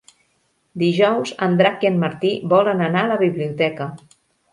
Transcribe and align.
Dijous 0.83 1.33
en 1.47 1.53
Drac 1.59 1.85
i 1.87 1.89
en 1.89 1.99
Martí 2.05 2.31
volen 2.55 2.81
anar 2.87 3.05
a 3.05 3.11
la 3.13 3.19
biblioteca. 3.21 3.89